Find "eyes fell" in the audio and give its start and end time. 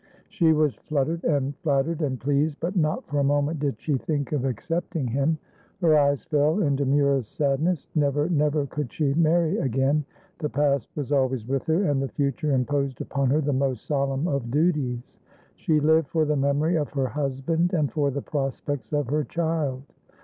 5.95-6.59